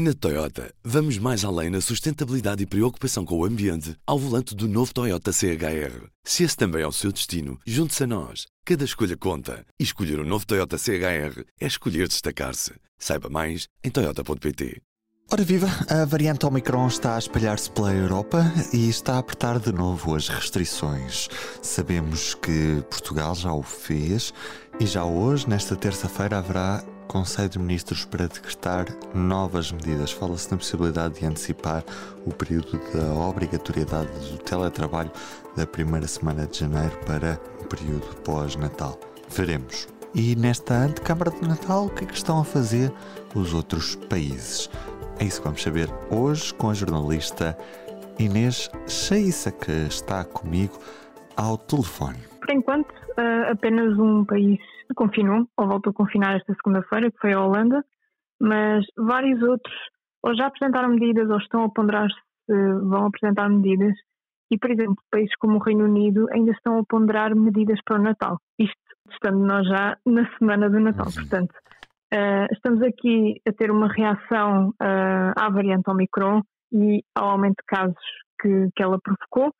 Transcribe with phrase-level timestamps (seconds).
[0.00, 4.68] Na Toyota, vamos mais além na sustentabilidade e preocupação com o ambiente ao volante do
[4.68, 6.06] novo Toyota CHR.
[6.22, 8.46] Se esse também é o seu destino, junte-se a nós.
[8.64, 9.66] Cada escolha conta.
[9.76, 12.74] E escolher o um novo Toyota CHR é escolher destacar-se.
[12.96, 14.80] Saiba mais em Toyota.pt.
[15.32, 19.72] Ora viva, a variante Omicron está a espalhar-se pela Europa e está a apertar de
[19.72, 21.28] novo as restrições.
[21.60, 24.32] Sabemos que Portugal já o fez
[24.78, 30.12] e já hoje, nesta terça-feira, haverá Conselho de Ministros para decretar novas medidas.
[30.12, 31.82] Fala-se na possibilidade de antecipar
[32.26, 35.10] o período da obrigatoriedade do teletrabalho
[35.56, 39.00] da primeira semana de janeiro para o período pós-Natal.
[39.30, 39.88] Veremos.
[40.14, 42.92] E nesta antecâmara de Natal, o que é que estão a fazer
[43.34, 44.70] os outros países?
[45.18, 47.56] É isso que vamos saber hoje com a jornalista
[48.18, 50.78] Inês Cheissa, que está comigo
[51.36, 52.18] ao telefone.
[52.40, 54.60] Por enquanto, eh, apenas um país
[54.94, 57.84] confinou, ou voltou a confinar esta segunda-feira, que foi a Holanda,
[58.40, 59.74] mas vários outros
[60.22, 63.94] ou já apresentaram medidas ou estão a ponderar se vão apresentar medidas.
[64.50, 68.02] E, por exemplo, países como o Reino Unido ainda estão a ponderar medidas para o
[68.02, 68.38] Natal.
[68.58, 68.76] Isto
[69.10, 71.06] estando nós já na semana do Natal.
[71.12, 71.52] Portanto,
[72.14, 77.66] uh, estamos aqui a ter uma reação uh, à variante Omicron e ao aumento de
[77.66, 77.96] casos
[78.40, 79.52] que, que ela provocou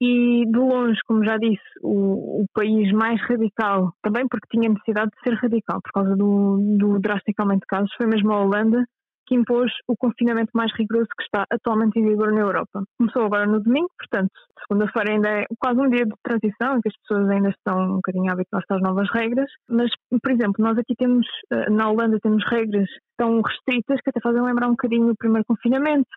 [0.00, 5.10] e de longe, como já disse, o, o, país mais radical, também porque tinha necessidade
[5.10, 8.84] de ser radical por causa do, do drástico aumento de casos, foi mesmo a Holanda
[9.30, 12.82] que impôs o confinamento mais rigoroso que está atualmente em vigor na Europa.
[12.98, 14.32] Começou agora no domingo, portanto,
[14.66, 17.94] segunda-feira ainda é quase um dia de transição em que as pessoas ainda estão um
[17.96, 19.88] bocadinho habituadas às novas regras, mas,
[20.20, 24.42] por exemplo, nós aqui temos, eh, na Holanda temos regras tão restritas que até fazem
[24.42, 26.10] lembrar um bocadinho o primeiro confinamento,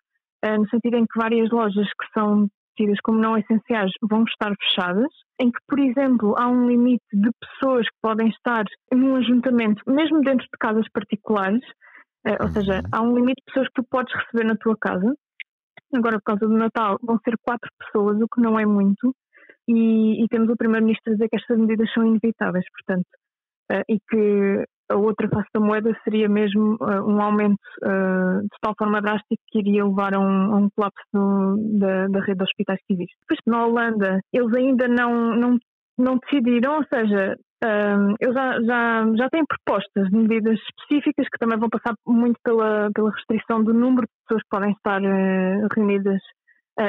[0.44, 4.54] eh, no sentido em que várias lojas que são tidas como não essenciais vão estar
[4.60, 9.82] fechadas, em que, por exemplo, há um limite de pessoas que podem estar num ajuntamento,
[9.88, 11.64] mesmo dentro de casas particulares,
[12.26, 12.90] eh, ou seja, uhum.
[12.92, 15.14] há um limite de pessoas que tu podes receber na tua casa.
[15.94, 19.16] Agora, por causa do Natal, vão ser quatro pessoas, o que não é muito,
[19.68, 23.08] e, e temos o Primeiro-Ministro a dizer que estas medidas são inevitáveis, portanto,
[23.90, 28.74] e que a outra face da moeda seria mesmo uh, um aumento uh, de tal
[28.78, 32.44] forma drástica que iria levar a um, a um colapso do, da, da, rede de
[32.44, 33.16] hospitais que existe.
[33.22, 35.58] Depois, na Holanda, eles ainda não, não,
[35.98, 41.40] não decidiram, ou seja, uh, eles já, já, já têm propostas de medidas específicas que
[41.40, 45.02] também vão passar muito pela, pela restrição do número de pessoas que podem estar
[45.76, 46.22] reunidas.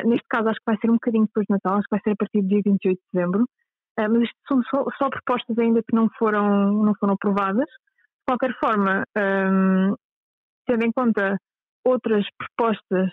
[0.05, 2.11] neste caso, acho que vai ser um bocadinho depois de Natal, acho que vai ser
[2.11, 3.47] a partir do dia 28 de dezembro.
[3.99, 7.67] Uh, mas isto são só, só, propostas ainda que não foram, não foram aprovadas.
[7.67, 9.95] De qualquer forma, um,
[10.67, 11.37] tendo em conta
[11.85, 13.11] outras propostas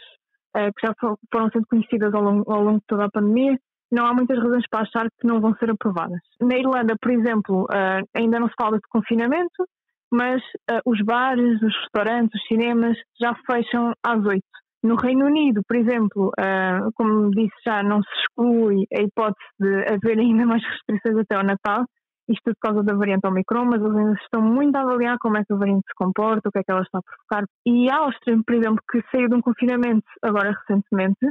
[0.56, 0.94] uh, que já
[1.31, 3.58] foram sendo conhecidas ao longo, ao longo, de toda a pandemia,
[3.92, 6.22] não há muitas razões para achar que não vão ser aprovadas.
[6.40, 9.68] Na Irlanda, por exemplo, uh, ainda não se fala de confinamento,
[10.13, 10.42] mas
[10.86, 14.44] os bares, os restaurantes, os cinemas já fecham às oito.
[14.84, 19.86] No Reino Unido, por exemplo, uh, como disse já, não se exclui a hipótese de
[19.94, 21.86] haver ainda mais restrições até ao Natal,
[22.28, 25.44] isto por causa da variante Omicron, mas eles ainda estão muito a avaliar como é
[25.46, 27.46] que a variante se comporta, o que é que ela está a provocar.
[27.66, 31.30] E a Áustria, por exemplo, que saiu de um confinamento agora recentemente,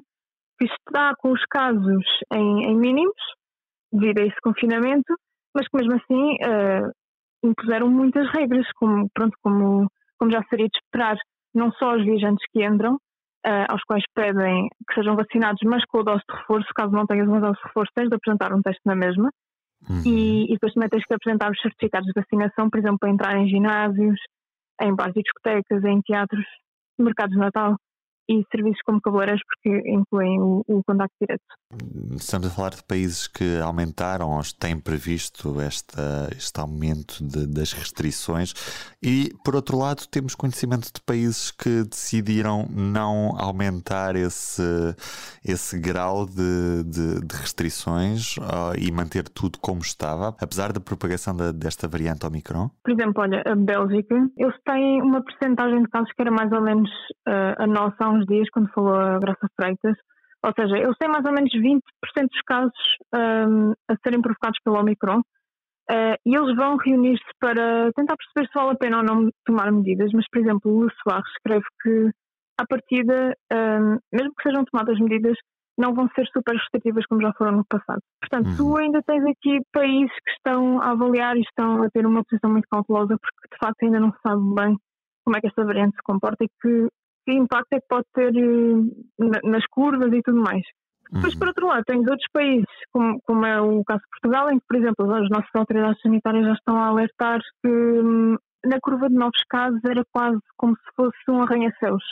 [0.59, 3.17] que está com os casos em, em mínimos,
[3.93, 5.15] devido a esse confinamento,
[5.55, 6.93] mas que mesmo assim uh,
[7.43, 11.17] impuseram muitas regras, como, pronto, como, como já seria de esperar,
[11.55, 12.99] não só os viajantes que entram,
[13.47, 17.07] uh, aos quais pedem que sejam vacinados, mas com a dose de reforço, caso não
[17.07, 19.31] tenhas uma dose de reforço, tens de apresentar um teste na mesma.
[19.89, 20.03] Uhum.
[20.05, 23.37] E, e, depois também tens que apresentar os certificados de vacinação, por exemplo, para entrar
[23.37, 24.21] em ginásios,
[24.83, 26.45] em bares e discotecas, em teatros,
[26.99, 27.77] mercados de Natal
[28.29, 31.43] e serviços como cabeleireiros, porque incluem o, o contacto direto.
[32.17, 37.73] Estamos a falar de países que aumentaram ou têm previsto esta, este aumento de, das
[37.73, 38.53] restrições,
[39.01, 44.63] e por outro lado, temos conhecimento de países que decidiram não aumentar esse,
[45.45, 51.37] esse grau de, de, de restrições uh, e manter tudo como estava, apesar da propagação
[51.37, 52.69] da, desta variante Omicron?
[52.83, 56.63] Por exemplo, olha, a Bélgica, eles têm uma percentagem de casos que era mais ou
[56.63, 56.91] menos
[57.29, 59.97] uh, a nossa há uns dias, quando falou a Graça Freitas,
[60.43, 61.81] ou seja, eles têm mais ou menos 20%
[62.29, 62.73] dos casos
[63.15, 68.55] um, a serem provocados pelo Omicron uh, e eles vão reunir-se para tentar perceber se
[68.55, 70.11] vale a pena ou não tomar medidas.
[70.13, 72.11] Mas, por exemplo, o Soares escreve que,
[72.59, 75.37] à partida, um, mesmo que sejam tomadas medidas,
[75.79, 78.01] não vão ser super restritivas como já foram no passado.
[78.21, 78.57] Portanto, uhum.
[78.57, 82.51] tu ainda tens aqui países que estão a avaliar e estão a ter uma posição
[82.51, 84.77] muito cautelosa porque, de facto, ainda não se sabe bem
[85.25, 86.89] como é que esta variante se comporta e que
[87.31, 90.63] que impacto é que pode ter eh, nas curvas e tudo mais.
[91.13, 91.39] Depois, uhum.
[91.39, 94.67] por outro lado, tens outros países, como, como, é o caso de Portugal, em que,
[94.69, 99.15] por exemplo, as nossas autoridades sanitárias já estão a alertar que hum, na curva de
[99.15, 102.03] novos casos era quase como se fosse um arranha-céus.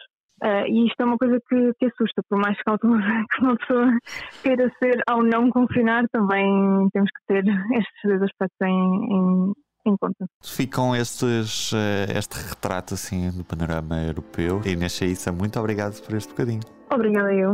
[0.42, 3.98] Uh, e isto é uma coisa que, que assusta, por mais cautelosa que uma pessoa
[4.42, 7.44] queira ser ao não confinar, também temos que ter
[7.74, 9.52] estes dois aspectos em, em,
[9.88, 10.26] em conta.
[10.42, 14.60] Ficam estes, eh, este retrato assim do panorama europeu.
[14.64, 16.60] Inês Chaissa, muito obrigado por este bocadinho.
[16.90, 17.52] Obrigada eu.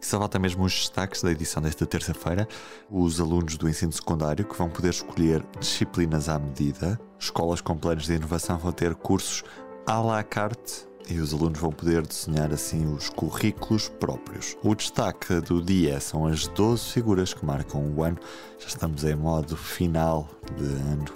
[0.00, 2.46] Só falta mesmo os destaques da edição desta terça-feira.
[2.88, 7.00] Os alunos do ensino secundário que vão poder escolher disciplinas à medida.
[7.18, 9.42] Escolas com planos de inovação vão ter cursos
[9.86, 14.56] à la carte e os alunos vão poder desenhar assim os currículos próprios.
[14.62, 18.18] O destaque do dia são as 12 figuras que marcam o ano.
[18.58, 21.06] Já estamos em modo final de ano,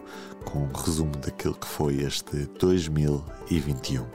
[0.45, 4.07] com um resumo daquilo que foi este 2021.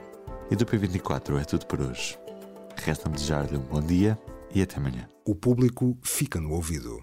[0.50, 2.18] E do P24 é tudo por hoje.
[2.76, 4.18] Resta-me desejar-lhe um bom dia
[4.54, 5.08] e até amanhã.
[5.24, 7.02] O público fica no ouvido.